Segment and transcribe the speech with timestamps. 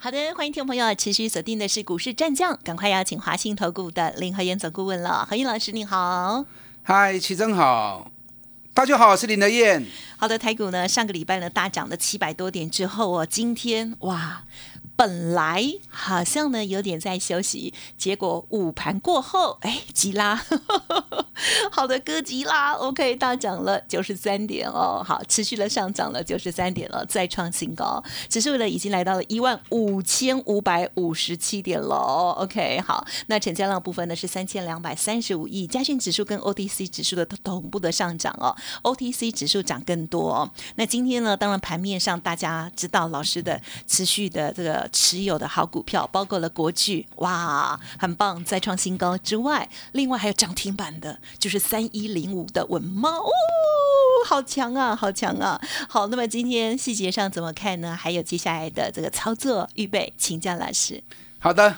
[0.00, 5.26] 好的，欢迎听众朋友持续锁定的是股市战将，赶快邀请华信投顾的林和燕总顾问了。
[5.28, 6.44] 何燕老师你好，
[6.84, 8.08] 嗨，齐真好，
[8.72, 9.84] 大家好，我是林德燕。
[10.16, 14.44] 好的，台股呢上个礼拜呢大涨了七百多点之后哦，今天哇。
[14.98, 20.34] 本来好像呢有点在休息，结果午盘过后，哎，急拉，
[21.70, 44.87] 好的，哥急拉，OK，大涨了九十三点哦，好，持续的上涨了九十三点了，再创新高，指数呢已经来到了一万五千五百五十七点了，OK，好，那成交量部分呢是三千两百三十五亿，加权指数跟 OTC 指数的同步的上涨哦，OTC 指数涨更多哦，那今天呢，当然盘面上大家知道老师的持续的这个。
[44.88, 53.30] 持有的好股票包括了国巨，哇，很棒，再创新高之外，另外还有涨停板的，就是三一零五的文茂，哦，
[54.26, 55.60] 好强啊，好强啊！
[55.88, 57.94] 好，那么今天细节上怎么看呢？
[57.94, 61.02] 还有接下来的这个操作预备，请教老师。
[61.38, 61.76] 好的，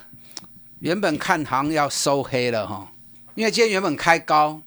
[0.78, 2.90] 原本看行要收黑了哈，
[3.34, 4.62] 因为今天原本开高，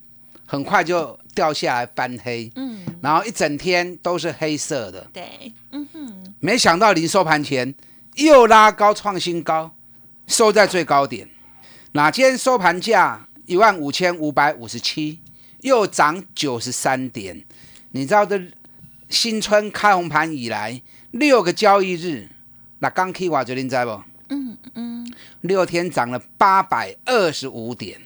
[0.46, 7.74] 很快就掉下来翻黑，嗯，然后一整天都是黑色的，对，嗯哼，没想到临收盘前。
[8.16, 9.76] 又拉高创新高，
[10.28, 11.28] 收在最高点。
[11.94, 15.20] 那今天收盘价一万五千五百五十七，
[15.62, 17.44] 又涨九十三点。
[17.92, 18.42] 你知道这
[19.10, 22.30] 新春开红盘以来六个交易日，
[22.80, 24.02] 那刚开完就您知不？
[24.30, 28.00] 嗯嗯，六天涨了八百二十五点，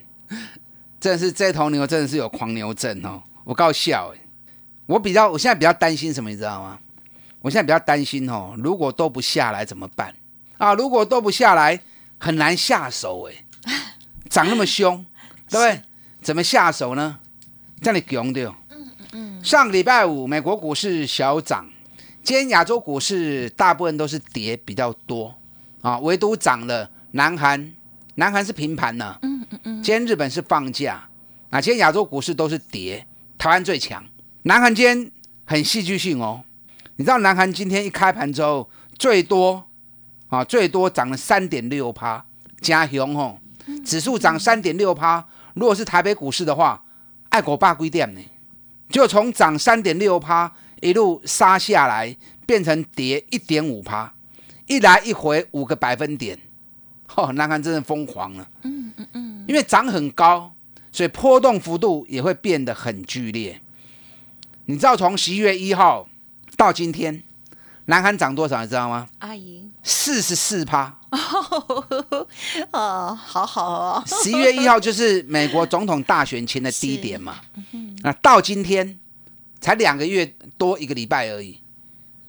[0.99, 3.23] 真是这头牛真的是有狂牛症哦！
[3.45, 4.19] 我搞笑哎，
[4.85, 6.79] 我比较我现在比较担心什么，你知道吗？
[7.47, 10.13] 我现在比较担心哦，如果都不下来怎么办
[10.57, 10.73] 啊？
[10.73, 11.79] 如果都不下来，
[12.17, 13.45] 很难下手哎，
[14.29, 15.05] 涨那么凶，
[15.49, 15.81] 对不对？
[16.21, 17.19] 怎么下手呢？
[17.81, 18.53] 这里强的。
[18.69, 19.45] 嗯嗯嗯。
[19.45, 21.65] 上个礼拜五，美国股市小涨，
[22.21, 25.33] 今天亚洲股市大部分都是跌比较多
[25.81, 27.71] 啊，唯独涨了南韩，
[28.15, 29.17] 南韩是平盘呢。
[29.21, 29.81] 嗯嗯嗯。
[29.81, 31.07] 今天日本是放假，
[31.49, 33.07] 啊，今天亚洲股市都是跌，
[33.37, 34.03] 台湾最强。
[34.41, 35.09] 南韩今天
[35.45, 36.43] 很戏剧性哦。
[36.97, 39.67] 你知道南韩今天一开盘之后，最多
[40.29, 42.25] 啊，最多涨了三点六趴，
[42.59, 43.37] 加雄哦，
[43.85, 45.23] 指数涨三点六趴。
[45.53, 46.83] 如果是台北股市的话，
[47.29, 48.21] 爱国霸规店呢，
[48.89, 54.11] 就从涨三点六趴一路杀下来，变成跌一点五趴，
[54.65, 56.39] 一来一回五个百分点，
[57.13, 58.49] 哦，南韩真的疯狂了。
[58.63, 60.51] 嗯嗯嗯，因为涨很高，
[60.91, 63.61] 所以波动幅度也会变得很剧烈。
[64.65, 66.09] 你知道从十一月一号。
[66.57, 67.23] 到今天，
[67.85, 69.07] 南韩涨多少你知道吗？
[69.19, 70.97] 阿姨，四十四趴。
[72.71, 74.03] 哦，好好哦。
[74.07, 77.35] 十一月一号就是美国总统大选前的低点嘛。
[78.01, 78.99] 那到今天
[79.61, 80.25] 才两个月
[80.57, 81.61] 多一个礼拜而已，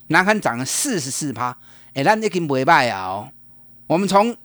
[0.08, 1.56] 南韩涨了四十四趴。
[1.94, 3.06] 哎，那已经不败啊！
[3.06, 3.28] 哦，
[3.86, 4.36] 我们从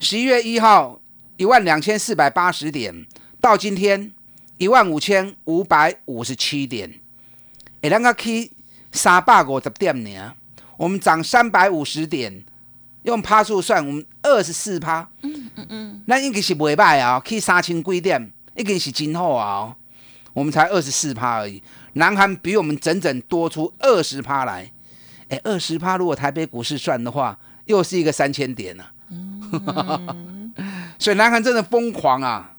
[0.00, 0.98] 十一月一号
[1.36, 3.06] 一万两千四百八十点
[3.40, 4.10] 到今天
[4.56, 6.98] 一万五千五百五十七点，
[7.82, 8.50] 哎，那个 K。
[8.96, 10.32] 三百五十点呢，
[10.78, 12.42] 我们涨三百五十点，
[13.02, 15.08] 用趴数算，我们二十四趴。
[15.22, 19.76] 嗯嗯嗯，那应该是袂歹啊，去三千几点，已经是真好啊。
[20.32, 21.62] 我们才二十四趴而已，
[21.94, 24.72] 南韩比我们整整多出二十趴来。
[25.28, 28.90] 哎，二十趴，如果台北股市算的话，又是一个三千点了。
[30.98, 32.54] 所以南韩真的疯狂啊。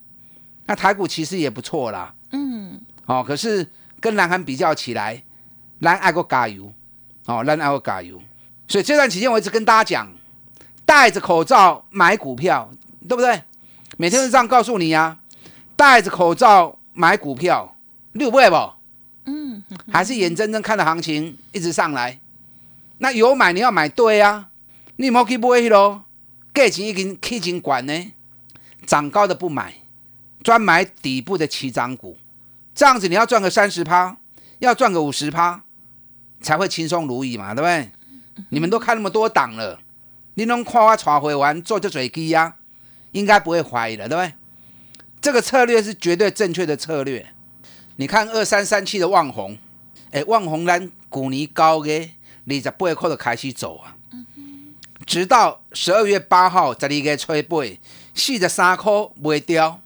[0.66, 2.14] 那台股其实也不错啦。
[2.32, 2.80] 嗯。
[3.06, 3.68] 哦，可是
[4.00, 5.24] 跟南韩比较起来。
[5.82, 6.74] 咱爱国加油，
[7.26, 8.22] 哦，咱爱国加油。
[8.68, 10.12] 所以这段期间，我一直跟大家讲，
[10.86, 12.70] 戴着口罩买股票，
[13.08, 13.44] 对不对？
[13.98, 15.20] 每天都这样告诉你呀，
[15.76, 17.78] 戴着口罩买股票，
[18.12, 18.74] 六倍不？
[19.26, 22.20] 嗯，还是眼睁睁看着行情一直上来。
[22.98, 24.50] 那有买你要买对啊，
[24.96, 26.04] 你莫去买咯，
[26.54, 28.12] 价钱已经起真管呢，
[28.86, 29.74] 涨高的不买，
[30.44, 32.18] 专买底部的起涨股，
[32.74, 34.18] 这样子你要赚个三十趴，
[34.60, 35.64] 要赚个五十趴。
[36.42, 37.92] 才会轻松如意嘛，对不对？
[38.50, 39.80] 你们都看那么多档了，
[40.36, 42.56] 你能夸我炒回完做这嘴机呀，
[43.12, 44.34] 应该不会怀疑了，对不对？
[45.20, 47.26] 这个策略是绝对正确的策略。
[47.96, 49.58] 你看二三三七的旺红，
[50.12, 52.12] 哎，旺红咱股尼高嘅，
[52.48, 53.98] 二十八块就开始走啊，
[55.06, 57.80] 直到十二月八号十二个吹背，
[58.14, 59.82] 四十三块卖掉，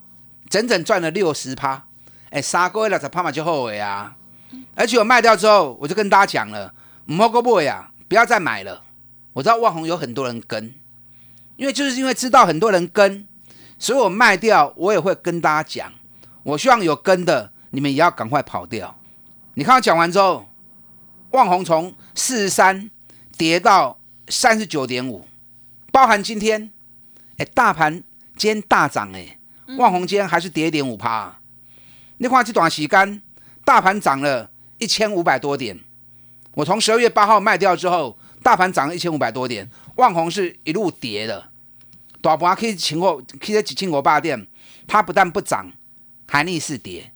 [0.50, 1.86] 整整赚了六十趴。
[2.32, 4.16] 哎，三个月六十趴嘛就后悔啊！
[4.76, 6.74] 而且我卖掉之后，我就跟大家讲了，
[7.06, 8.84] 唔好过不呀，不要再买了。
[9.34, 10.74] 我知道万红有很多人跟，
[11.56, 13.28] 因为就是因为知道很多人跟，
[13.80, 15.94] 所以我卖掉，我也会跟大家讲。
[16.44, 18.98] 我希望有跟的，你们也要赶快跑掉。
[19.54, 20.50] 你看我讲完之后，
[21.32, 22.90] 万红从四十三
[23.38, 25.28] 跌到三十九点五，
[25.92, 26.72] 包含今天，
[27.38, 28.04] 哎，大盘
[28.36, 29.38] 今天大涨，哎，
[29.78, 31.38] 万红今天还是跌一点五趴。
[32.18, 33.22] 你看这段时间，
[33.64, 35.80] 大盘涨了一千五百多点。
[36.54, 41.50] 我从十二月八号卖掉之后，大盘涨了一千五百多点，万红是一路跌的。
[42.22, 44.48] 大盘可以请我，可以请我霸店，
[44.88, 45.72] 它不但不涨。
[46.28, 47.12] 还逆势跌，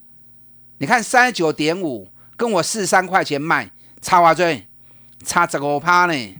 [0.79, 3.71] 你看三十九点五，跟我四十三块钱卖，
[4.01, 4.61] 差偌多？
[5.23, 6.35] 差十五趴呢。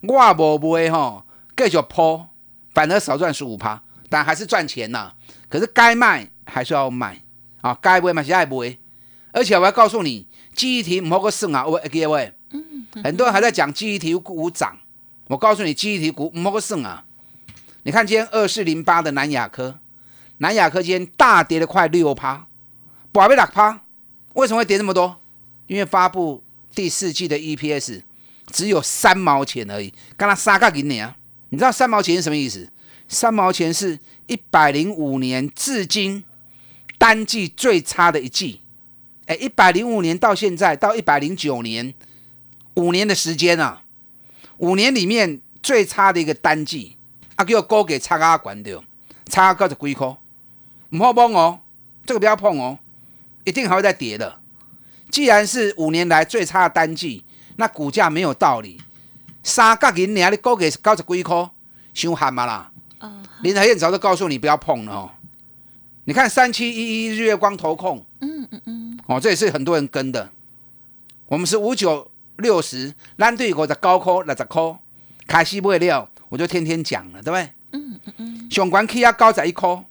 [0.00, 1.24] 我无卖吼，
[1.56, 2.28] 继续抛，
[2.72, 5.12] 反而少赚十五趴，但还是赚钱呐。
[5.48, 7.20] 可是该卖还是要卖
[7.62, 8.78] 啊，该卖嘛是爱卖。
[9.34, 12.32] 而且我要告诉你，记忆体唔好个算啊，各位，
[13.02, 14.78] 很多人还在讲记忆体股涨，
[15.26, 17.04] 我告诉你，记忆体股唔好个算啊。
[17.82, 19.80] 你看今天二四零八的南亚科。
[20.38, 22.46] 南亚科今天大跌了快六趴，
[23.12, 23.82] 宝贝六趴，
[24.34, 25.20] 为什么会跌这么多？
[25.66, 26.42] 因为发布
[26.74, 28.02] 第四季的 EPS
[28.48, 31.16] 只有三毛钱而已，刚刚杀个给你啊！
[31.50, 32.70] 你知道三毛钱是什么意思？
[33.08, 36.24] 三毛钱是一百零五年至今
[36.98, 38.60] 单季最差的一季。
[39.26, 41.94] 哎，一百零五年到现在到一百零九年，
[42.74, 43.82] 五年的时间啊，
[44.58, 46.96] 五年里面最差的一个单季，
[47.36, 48.84] 啊，给我高给差阿管掉，
[49.26, 50.16] 差高十几块。
[50.90, 51.60] 唔好碰哦，
[52.04, 52.78] 这个不要碰哦，
[53.44, 54.40] 一定还会再跌的。
[55.10, 57.24] 既然是五年来最差的单季，
[57.56, 58.80] 那股价没有道理。
[59.42, 61.50] 三角银你高给高十几块，
[61.92, 62.70] 凶悍嘛啦。
[63.42, 65.10] 林海燕早就告诉你不要碰了哦。
[66.04, 68.04] 你看三七一一日月光投控，
[69.06, 70.30] 哦，这也是很多人跟的。
[71.26, 74.78] 我们是五九六十，蓝对股的高科六十科，
[75.26, 77.50] 开西不了，我就天天讲了，对不对？
[77.72, 79.84] 嗯嗯嗯，上关 K 压高在一颗。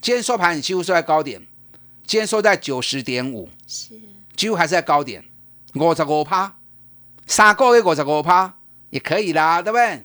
[0.00, 1.46] 今天收盘几乎收在高点，
[2.06, 3.94] 今天收在九十点五，是
[4.34, 5.24] 几乎还是在高点，
[5.74, 6.56] 五十五趴，
[7.26, 8.54] 三个月五十五趴
[8.88, 10.04] 也可以啦，对不对？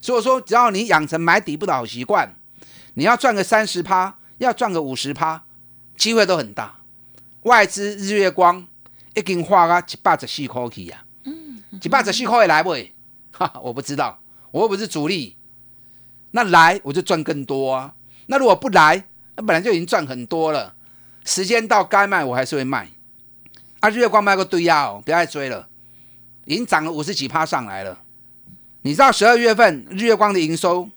[0.00, 2.36] 所以说，只要你养成买底部的好习惯，
[2.94, 5.44] 你要赚个三十趴，要赚个五十趴，
[5.96, 6.80] 机会都很大。
[7.44, 8.66] 外资日月光
[9.14, 12.76] 已经花啊一百十四块去啊，嗯，一百十四块会来不？
[13.32, 14.20] 哈，我不知道，
[14.50, 15.36] 我又不是主力，
[16.32, 17.94] 那来我就赚更多啊。
[18.26, 19.04] 那如果不来？
[19.36, 20.74] 那本来就已经赚很多了，
[21.24, 22.88] 时间到该卖我还是会卖。
[23.80, 25.68] 啊，日月光卖个对呀哦，不要再追了，
[26.44, 28.00] 已经涨了五十几趴上来了。
[28.82, 30.88] 你知道十二月份日月光的营收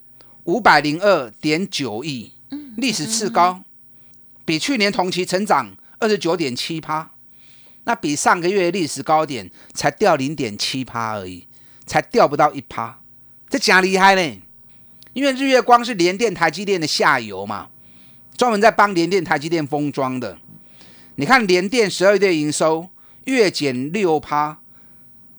[0.44, 2.32] 五百零二点九亿，
[2.78, 3.64] 历史次高，
[4.46, 7.12] 比去年同期成长二十九点七趴，
[7.86, 11.48] 那比上个月历史高点才掉零点七趴而已，
[11.86, 13.00] 才掉不到一趴，
[13.50, 14.42] 这假厉害呢。
[15.14, 17.70] 因为日月光是联电、台积电的下游嘛。
[18.38, 20.38] 专门在帮联电、台积电封装的，
[21.16, 22.88] 你看联电十二月营收
[23.26, 24.60] 月减六趴，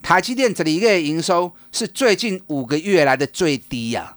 [0.03, 4.17] 台积电这里一个营收是最近五个月来的最低呀。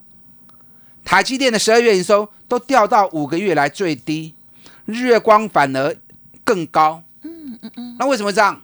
[1.06, 4.34] 台积电的十二月营收都掉到五个月来最低，
[4.86, 5.96] 日月光反而
[6.44, 7.04] 更高。
[7.24, 7.96] 嗯嗯嗯。
[8.00, 8.62] 那为什么这样？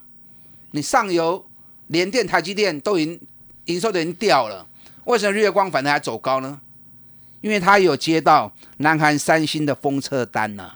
[0.71, 1.45] 你上游
[1.87, 3.19] 联电、台积电都已经
[3.65, 4.67] 营收都已经掉了，
[5.05, 6.59] 为什么日月光反而还走高呢？
[7.41, 10.73] 因为它有接到南韩三星的封测单呢，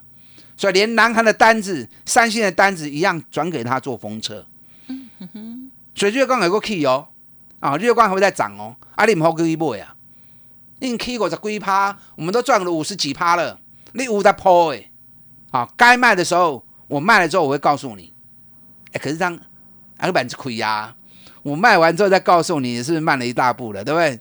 [0.55, 4.45] 所以连南韩的单子、三星的单子一样转给他做封测。
[4.87, 7.07] 嗯哼，所以日月光有个 key 哦，
[7.59, 8.75] 啊，日月光还会再涨哦。
[8.95, 9.95] 阿里唔好几倍啊，
[10.79, 13.59] 你 key 过十几趴，我们都赚了五十几趴了。
[13.93, 14.91] 你有在抛哎，
[15.49, 18.13] 啊，该卖的时候我卖了之后我会告诉你。
[18.91, 19.39] 哎，可是这样
[19.97, 20.93] 阿里板是亏呀，
[21.41, 24.19] 我卖完之后再告诉你，是不是慢了一大步了，对不对？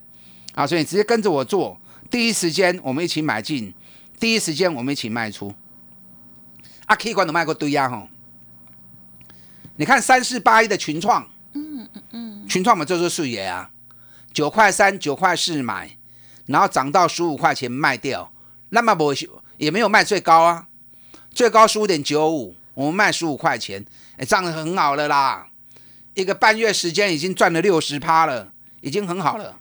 [0.55, 1.77] 啊，所以你直接跟着我做。
[2.09, 3.75] 第一时间我们一起买进，
[4.21, 5.53] 第一时间我们一起卖出。
[6.87, 8.09] 啊，K 管都卖过堆呀吼！
[9.77, 13.71] 你看三四八一的群创，嗯嗯嗯，群创嘛就是数爷啊，
[14.33, 15.97] 九块三九块四买，
[16.47, 18.33] 然后涨到十五块钱卖掉，
[18.69, 19.12] 那么不
[19.57, 20.69] 也没有卖最高啊，
[21.31, 23.85] 最高十五点九五，我们卖十五块钱，
[24.17, 25.49] 哎，涨得很好了啦，
[26.15, 29.59] 一个半月时间已经赚了六十趴了，已经很好了。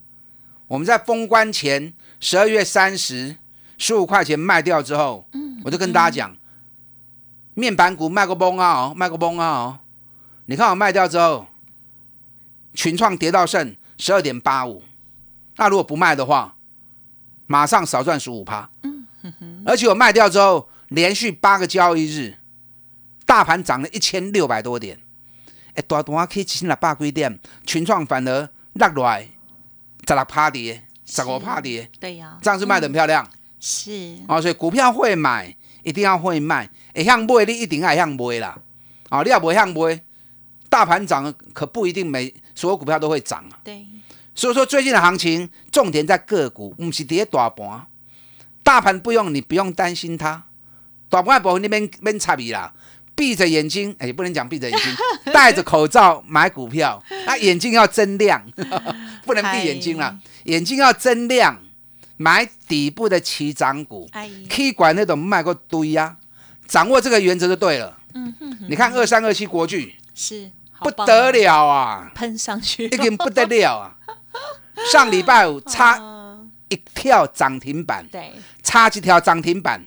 [0.67, 1.93] 我们在封关前。
[2.21, 3.37] 十二月三十，
[3.77, 5.25] 十五块钱卖掉之后，
[5.63, 6.35] 我就跟大家讲，
[7.53, 9.79] 面板股卖个崩啊，卖个崩啊！
[10.47, 11.47] 你看我卖掉之后，
[12.73, 14.83] 群创跌到剩十二点八五，
[15.55, 16.57] 那如果不卖的话，
[17.47, 18.69] 马上少赚十五趴。
[19.65, 22.37] 而且我卖掉之后，连续八个交易日
[23.29, 24.97] 大盘涨了一千六百多点，
[25.75, 29.29] 哎，大盘去一千六百几点，群创反而落落来
[30.07, 33.29] 十六趴跌，十五趴跌，对呀，这样是卖的很漂亮。
[33.59, 38.57] 是哦，所以股票会买，一定要会卖，会向买你一定要向买啦。
[39.09, 40.01] 啊，你要不向买，
[40.67, 43.61] 大盘涨可不一定每所有股票都会涨啊。
[43.63, 43.85] 对，
[44.33, 47.85] 所以说最近的行情重点在个股，不是跌大盘。
[48.63, 50.45] 大盘不用你不用担心它，
[51.09, 52.73] 大盘部分你免免插伊啦，
[53.19, 54.95] 闭着眼睛，哎，不能讲闭着眼睛，
[55.33, 58.41] 戴着口罩买股票， 啊，眼睛要睁亮，
[59.27, 61.59] 不能闭眼睛了，眼睛要睁亮。
[62.21, 64.09] 买底部的起涨股，
[64.49, 66.17] 可以管那种卖过堆呀，
[66.67, 67.97] 掌握这个原则就对了。
[68.13, 73.95] 嗯哼，你看二三二七国巨是不得了啊，喷上去，已经不得了啊！
[74.91, 75.97] 上礼拜五差
[76.67, 78.33] 一跳涨停板，对，
[78.63, 79.85] 差几条涨停板，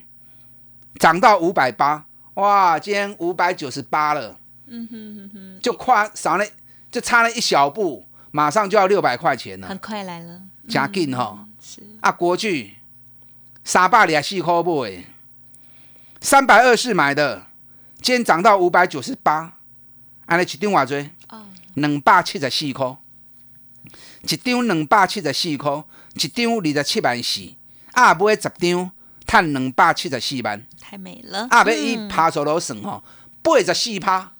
[0.97, 4.39] 涨到五百八，哇，今天五百九十八了。
[4.65, 6.45] 嗯哼哼哼，就跨少了，
[6.89, 11.47] 就差了一小步，马上就要六百块钱了，很快来了，加劲哈。
[12.01, 12.77] 啊，国巨
[13.63, 15.03] 三百二四块买，
[16.21, 17.47] 三百二四买的，
[18.01, 19.57] 今天涨到五百九十八，
[20.25, 20.97] 安尼一张偌多？
[21.29, 22.97] 哦，两百七十四块，
[24.21, 25.83] 一张两百七十四块，
[26.15, 27.53] 一张二十七万四，
[27.91, 28.91] 啊，买十张，
[29.25, 31.47] 赚两百七十四万，太美了。
[31.49, 33.03] 啊，别一爬手楼算吼，
[33.41, 34.31] 八十四趴，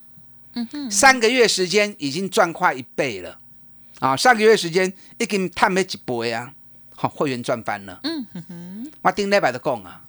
[0.54, 3.40] 嗯哼，三个月时间已经赚快一倍了，
[4.00, 6.54] 啊，三个月时间已经赚了一倍啊。
[6.96, 8.00] 好，会员赚翻了。
[8.04, 10.04] 嗯哼哼，我顶礼拜的讲啊，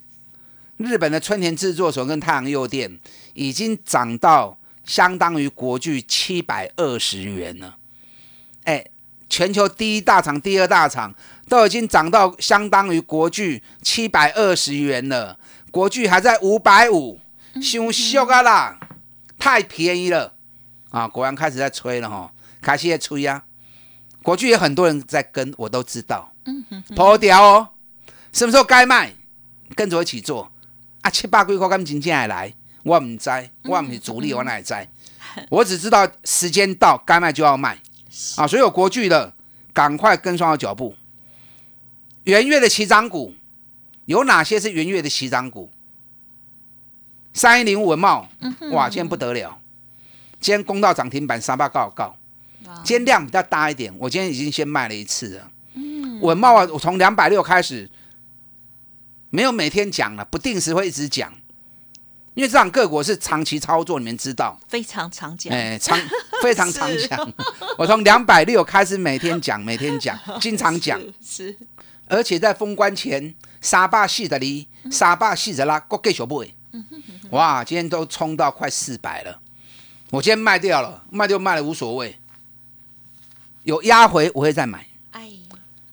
[0.77, 2.99] 日本的春田制作所跟太阳诱电
[3.33, 7.77] 已经涨到相当于国巨七百二十元了。
[8.63, 8.85] 哎，
[9.35, 11.13] 全球第一大厂、第二大厂
[11.49, 15.37] 都已经涨到相当于国巨七百二十元了，
[15.71, 17.19] 国巨还在五百五，
[17.53, 18.79] 太俗啊啦，
[19.37, 20.35] 太便宜了
[20.89, 21.05] 啊！
[21.05, 23.43] 果然开始在吹了哈，开始在吹啊。
[24.23, 26.31] 国巨有很多人在跟，我都知道。
[26.95, 27.67] 破掉哦，
[28.31, 29.13] 什么时候该卖，
[29.75, 30.49] 跟着一起做
[31.01, 31.09] 啊！
[31.09, 33.29] 七八几块金真正会来，我唔知，
[33.63, 34.73] 我唔是主力，我哪会知？
[35.49, 37.77] 我只知道时间到，该卖就要卖
[38.37, 38.47] 啊！
[38.47, 39.33] 所有国巨的，
[39.73, 40.95] 赶快跟上我脚步。
[42.23, 43.33] 元月的起涨股
[44.05, 45.69] 有哪些是元月的起涨股？
[47.33, 48.29] 三一零文茂，
[48.71, 49.59] 哇，今天不得了，
[50.39, 52.15] 今天攻到涨停板，三八告告，
[52.83, 55.51] 今天量比较大一点，我今天已经先卖了一次了。
[56.21, 57.89] 文茂啊，我从两百六开始，
[59.29, 61.33] 没有每天讲了，不定时会一直讲，
[62.35, 65.97] 因为这场各国是长期操作，你们知道，非常常讲，哎，长
[66.43, 67.33] 非常常讲。
[67.79, 71.57] 我从两百六开始每天讲，每天讲， 经常讲，是，
[72.07, 76.53] 而且在封关前，沙坝四十厘，沙坝四十拉，国继续买，
[77.31, 79.39] 哇，今天都冲到快四百了，
[80.11, 82.19] 我今天卖掉了，卖掉卖了无所谓，
[83.63, 84.85] 有压回我会再买。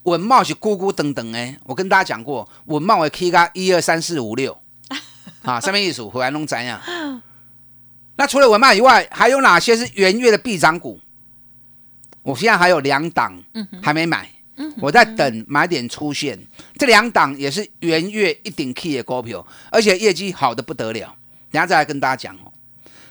[0.05, 4.61] 稳茂是咕咕等等哎，我跟大家讲过，稳茂会 K 个一二三四五六，
[5.45, 6.81] 啊，上面一数回来弄怎样？
[8.17, 11.01] 那除了文茂以外，还有哪些是元月的必涨股？
[12.23, 13.37] 我现在还有两档
[13.83, 14.31] 还没买，
[14.81, 16.39] 我在等买点出现。
[16.77, 21.17] 这两档也是元月一顶 key 的股票，而且业绩好的不得了。
[21.51, 22.53] 等下再来跟大家讲哦。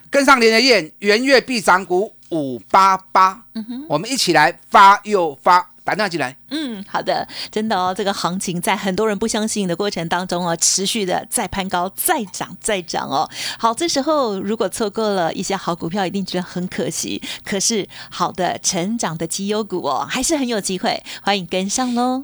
[0.10, 3.44] 跟上连的燕，元月必涨股五八八，
[3.90, 5.70] 我们一起来发又发。
[5.92, 6.34] 打电话进来。
[6.52, 13.30] 嗯，好的，真的哦，这个行情在很多人不相信的过程当中哦，持续的再攀高、再涨、再涨哦。
[13.60, 17.22] 好，这时候如果错过了一些好股票，一定觉得很可惜。
[17.44, 22.24] 可是好的成长的绩优股哦，还是很有机会，欢迎跟上喽。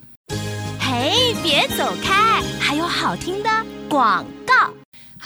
[0.79, 3.49] 嘿，别走开，还有好听的
[3.89, 4.71] 广告。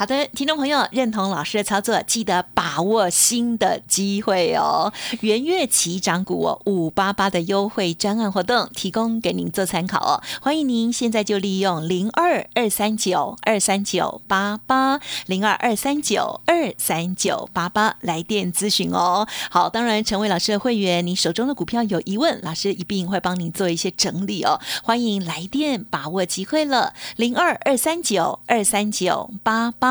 [0.02, 4.92] 好的，听众朋友，认同老师的操作，记得把握新的机会哦！
[5.20, 19.28] 元月起涨股哦，五八八的优惠专案活动提供给您做参考哦，欢迎您现在就利用零二二三九二三九八八零二二三九二三九八八来电咨询哦。
[19.52, 24.60] 好，当然成为老师的会员，你手中的股票有疑问，老师一定会帮您做一些整理哦。
[24.82, 29.70] 欢迎来电把握机会了，零二二三九二三九八。
[29.70, 29.91] 八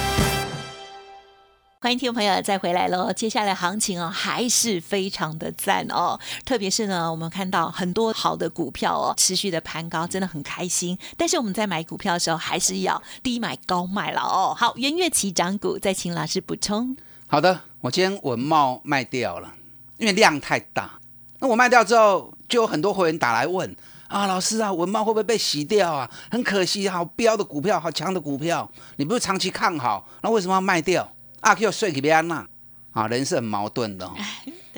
[1.83, 3.11] 欢迎听众朋友再回来喽！
[3.11, 10.95] 接下来行情哦还是非常的赞哦，特别是呢，我们看到很多好的股票哦，持续的盘高，真的很开心。
[11.17, 14.53] 但是我们在买股票的时候，还是要低买高卖了哦。
[14.55, 16.95] 好，元月起涨股，再请老师补充。
[17.25, 19.51] 好的，我今天文茂卖掉了，
[19.97, 20.99] 因为量太大。
[21.39, 23.75] 那我卖掉之后，就有很多会员打来问
[24.07, 26.07] 啊，老师啊，文茂会不会被洗掉啊？
[26.29, 31.11] 很可惜，好标的股票，好强的股票，你不是长期看好，那为什么要卖掉？
[31.41, 32.45] 阿 Q 睡给别人呐，
[32.91, 34.09] 啊，人是很矛盾的。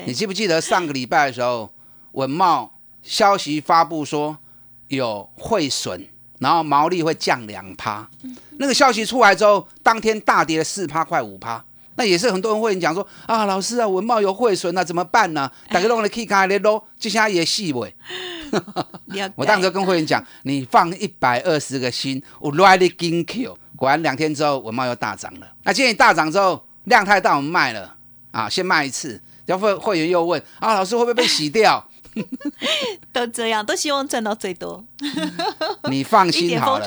[0.06, 1.72] 你记不记得上个礼拜的时候，
[2.14, 4.38] 文茂消息发布说
[4.88, 6.08] 有汇损，
[6.40, 8.10] 然后毛利会降两趴。
[8.58, 11.64] 那个消息出来之后，当天大跌了四趴，快五趴。
[11.96, 15.52] 那也是很多人会讲说啊，老师啊，文茂有汇损啊，怎么办呢？
[15.70, 17.96] 大家弄了 K 卡的咯，就像也细尾。
[19.36, 23.58] 我当时跟会员讲，你放一百二十个心，我 Q。
[23.84, 25.48] 果然两天之后，文茂又大涨了。
[25.64, 27.94] 那今天大涨之后，量太大，我们卖了
[28.32, 29.22] 啊，先卖一次。
[29.46, 31.86] 然后会会员又问啊，老师会不会被洗掉？
[33.12, 34.82] 都这样，都希望赚到最多。
[35.90, 36.86] 你放心 好了。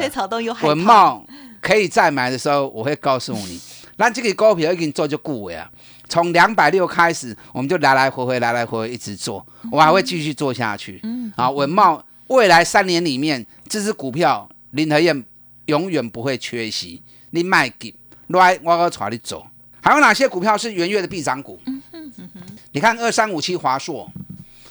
[0.63, 1.23] 文茂
[1.61, 3.61] 可以再买的时候，我会告诉你。
[3.99, 5.71] 那这个股票已经做就固尾啊，
[6.09, 10.99] 从两百六开始，我们就来来回回，来来回回一直做，我还会继续做下去。
[11.03, 15.23] 嗯，啊，文茂未来三年里面，这只股票林和燕
[15.67, 17.03] 永远不会缺席。
[17.31, 17.95] 你卖给
[18.29, 19.47] 来，我要带你走。
[19.81, 21.61] 还有哪些股票是元月的必涨股？
[21.67, 22.41] 嗯哼嗯哼，
[22.73, 24.11] 你看二三五七华硕，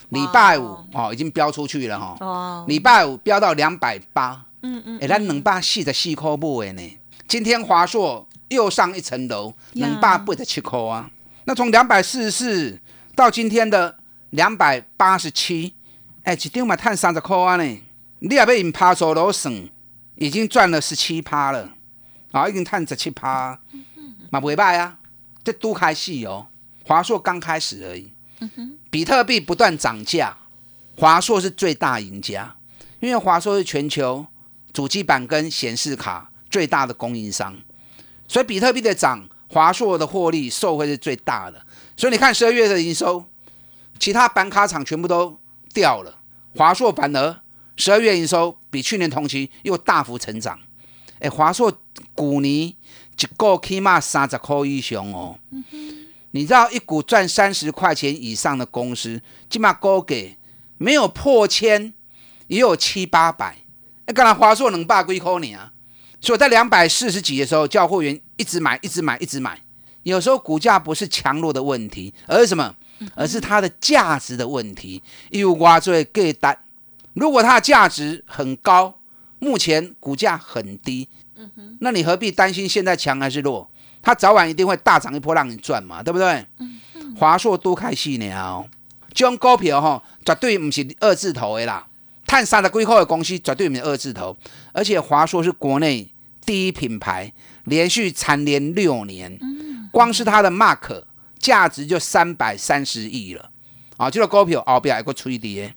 [0.09, 2.17] 礼拜五哦已经飙出去了哈。
[2.19, 4.45] 哦，礼拜五飙到两百八。
[4.61, 6.97] 嗯嗯，哎，咱两百四十四块买的呢。
[7.27, 8.27] 今天华硕。
[8.49, 11.09] 又上一层楼，两百八十七块啊！
[11.45, 12.79] 那从两百四十四
[13.15, 13.97] 到今天的
[14.29, 15.73] 两百八十七，
[16.21, 17.63] 哎，一张嘛赚三十块啊呢！
[18.19, 19.67] 你也要用趴走楼省，
[20.15, 21.69] 已经赚了十七趴了，
[22.31, 23.60] 啊，已经赚十七趴，
[24.29, 24.98] 嘛不败啊！
[25.43, 26.48] 这都开戏哦，
[26.86, 28.12] 华硕刚开始而已。
[28.89, 30.38] 比特币不断涨价，
[30.97, 32.56] 华硕是最大赢家，
[32.99, 34.25] 因为华硕是全球
[34.71, 37.56] 主机板跟显示卡最大的供应商。
[38.28, 41.65] 所以比特币的涨，华硕的获利受惠是最大的。
[41.97, 43.25] 所以你看十二月的营收，
[43.99, 45.39] 其他板卡厂全部都
[45.73, 46.19] 掉了，
[46.56, 47.41] 华硕反而
[47.77, 50.59] 十二月营收比去年同期又大幅成长。
[51.19, 51.71] 哎，华硕
[52.13, 52.75] 股年一
[53.38, 55.39] 个起码三十块以上哦。
[56.31, 60.38] 你知道一股赚三十块钱以上的公司，起码高给
[60.77, 61.93] 没有破千，
[62.47, 63.57] 也有七八百。
[64.05, 65.71] 哎，刚才华硕能霸几块你啊？
[66.19, 69.61] 所以在两百四十几的时候，叫货员一直买，一直买，一直买。
[70.03, 72.75] 有时候股价不是强弱的问题，而是什么？
[73.15, 75.01] 而是它的价值的问题。
[75.29, 76.57] 有挖最给单，
[77.15, 78.99] 如果它的价值很高，
[79.39, 81.10] 目前股价很低，
[81.80, 83.71] 那你何必担心现在强还是弱？
[84.04, 86.45] 它早晚一定会大涨一波让你赚嘛，对不对？
[87.17, 88.69] 华硕多开细鸟，
[89.13, 91.88] 这种股票哈，绝对不是二字头的啦。
[92.28, 94.38] 碳三的规划的公司绝对不是二字头，
[94.73, 96.12] 而且华硕是国内。
[96.45, 99.39] 第一品牌连续蝉联六年，
[99.91, 101.04] 光是它的 mark
[101.39, 103.49] 价值就三百三十亿了
[103.97, 104.12] 啊！
[104.12, 105.73] 这个股票后边还个吹跌，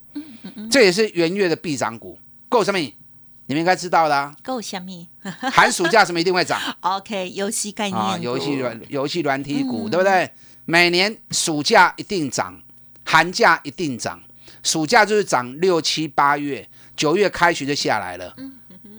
[0.70, 2.78] 这也是元月的必涨股，够什么？
[2.78, 5.08] 你们应该知道的，够什么？
[5.52, 10.30] 寒暑假什么一定会涨？OK，游戏概念啊，游戏软游戏软体股，对不对？
[10.64, 12.60] 每年暑假一定涨，
[13.04, 14.20] 寒假一定涨，
[14.62, 18.34] 暑假就是涨六七八月，九月开学就下来了。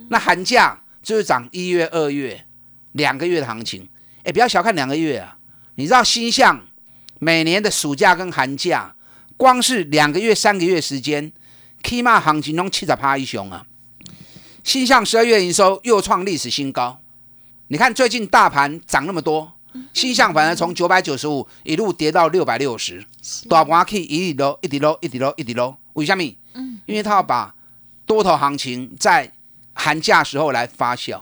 [0.10, 0.82] 那寒假。
[1.02, 2.46] 就是涨一月、二月
[2.92, 3.88] 两个月的行情，
[4.24, 5.38] 哎，不要小看两个月啊！
[5.76, 6.62] 你知道星象
[7.20, 8.94] 每年的暑假跟寒假，
[9.40, 11.32] 光是两个月、三个月时间，
[11.82, 13.66] 起码行情中七十趴一熊啊！
[14.66, 17.00] 新向十二月营收又创历史新高，
[17.70, 19.54] 你看最近大盘涨那么多，
[19.94, 23.06] 新向反而从九百九十五一路跌到六百六十，
[23.48, 26.24] 大盘可以一直落、一直落、一直落、一直落，为什么？
[26.56, 27.56] 嗯，因为他要把
[28.06, 29.32] 多头行情在。
[29.82, 31.22] 寒假时候来发酵，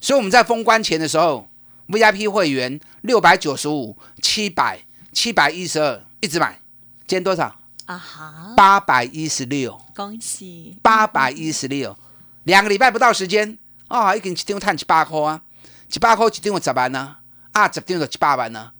[0.00, 1.50] 所以我们在封关前的时候
[1.88, 4.78] ，VIP 会员六百九十五、七百、
[5.12, 6.60] 七百一十二，一直买，
[7.06, 7.54] 今天多少？
[7.86, 10.76] 啊哈，八百一十六，恭喜！
[10.82, 11.96] 八百一十六，
[12.42, 13.56] 两个礼拜不到时间。
[13.86, 15.40] 啊，已经一张赚七八块啊，
[15.88, 17.18] 七八块一张有十万呢，
[17.52, 18.72] 啊，十张就七八万呢，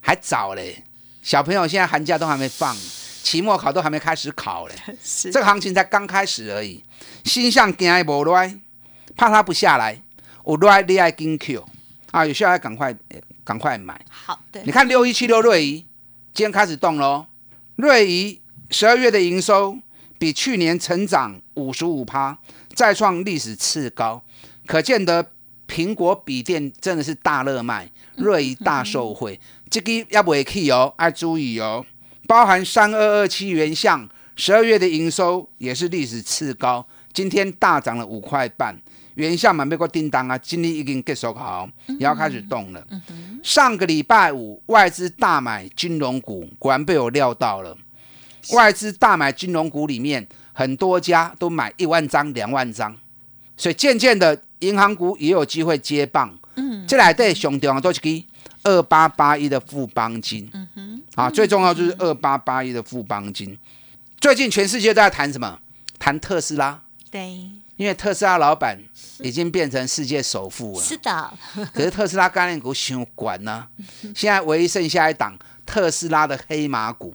[0.00, 0.82] 还早嘞。
[1.20, 2.74] 小朋友现在寒假都还没放，
[3.22, 4.74] 期末考都还没开始考嘞，
[5.30, 6.82] 这个行情才刚开始而已。
[7.24, 8.58] 心向惊爱无赖，
[9.14, 10.02] 怕它不下来，
[10.46, 11.68] 有赖你爱跟 Q
[12.12, 12.96] 啊，有需要赶快
[13.44, 14.00] 赶快买。
[14.08, 15.86] 好的，你看六一七六瑞仪
[16.32, 17.26] 今天开始动喽。
[17.78, 19.78] 瑞仪十二月的营收
[20.18, 22.36] 比去年成长五十五趴，
[22.74, 24.20] 再创历史次高，
[24.66, 25.30] 可见得
[25.68, 29.38] 苹果笔电真的是大热卖，瑞仪大受惠，
[29.70, 31.86] 这个要不也可以哦，要注意哦。
[32.26, 38.76] 包含三二二七原相，十二月的营收也是历史次高，今天大涨了五块半。
[39.14, 42.86] 原相嘛，美国叮当啊，今天已经结束好，也要开始动了。
[43.42, 47.76] 上个礼拜五外资大买金融股，果然被我料到了。
[48.52, 52.96] 外资大买金融股里面，很多家都买一万张、两万张，
[53.56, 56.32] 所以渐渐的，银行股也有机会接棒。
[56.54, 58.24] 嗯，这来对熊重要都是给
[58.62, 60.48] 二八八一的富邦金。
[60.52, 63.58] 嗯哼，啊，最重要就是二八八一的富邦金。
[64.20, 65.58] 最近全世界都在谈什么？
[65.98, 66.80] 谈特斯拉。
[67.10, 67.50] 对。
[67.76, 68.76] 因为特斯拉老板
[69.20, 71.32] 已经变成世界首富了，是的。
[71.72, 73.68] 可是特斯拉概念股想管呢？
[74.16, 77.14] 现在唯一剩下一档特斯拉的黑马股，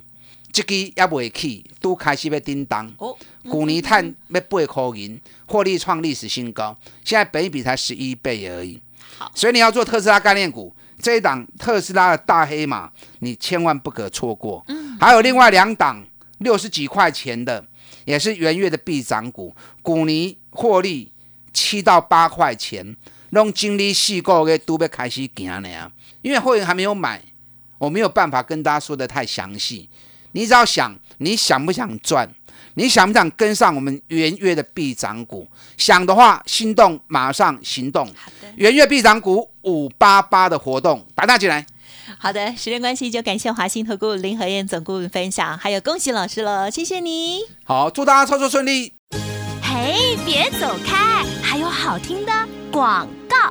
[0.54, 2.90] 这个也未起，都开始要叮当。
[2.98, 3.14] 哦，
[3.50, 8.82] 古尼碳要八块银，获利创历史新高，现在本比才十一倍而已。
[9.18, 14.64] 好，所以你要做特斯拉概念股，这一档特斯拉的大黑马，你千万不可错过。
[14.70, 16.02] 嗯，还有另外两档
[16.38, 17.66] 六十几块钱的。
[18.06, 21.12] 也是元月的必涨股，股尼获利
[21.54, 22.96] 七到八块钱，
[23.30, 25.92] 弄经历细个月都要开始行了呀。
[26.22, 27.22] 因为会员还没有买，
[27.78, 29.90] 我没有办法跟大家说的太详细。
[30.32, 32.30] 你只要想，你想不想赚？
[32.76, 35.48] 你想不想跟上我们元月的必涨股？
[35.78, 38.10] 想的话，心动马上行动。
[38.56, 41.64] 元月必涨股五八八的活动，打大进来。
[42.18, 47.40] 好的，时间关系就感谢华兴投顾林和燕总顾问分享，还有恭喜老师了，谢谢你。
[47.64, 48.94] 好，祝大家操作顺利。
[49.62, 52.32] 嘿，别走开，还有好听的
[52.72, 53.08] 广。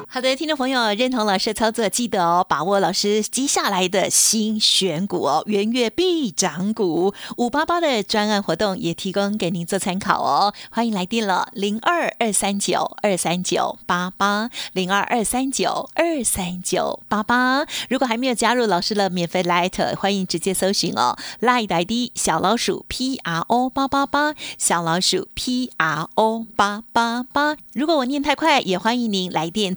[0.09, 17.67] 好的，听众朋友，认同老师的操作，记得哦，把握老师接下来的新选股哦，元月必涨股五八八的专案活动也提供给您做参考哦，欢迎来电了零二二三九二三九八八零二二三九二三九八八。
[17.91, 27.59] 如果还没有加入老师的免费 Light，欢迎直接搜寻哦，Light ID 小老鼠 P R O 八八八小老鼠 P R O 八八八。
[27.75, 29.77] 如果我念太快，也欢迎您来电。